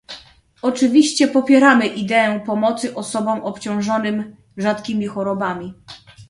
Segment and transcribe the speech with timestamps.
[0.61, 5.73] Oczywiście popieramy ideę pomocy osobom obciążonym rzadkimi chorobami